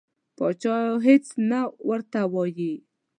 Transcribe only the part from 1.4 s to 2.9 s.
نه ورته وایي.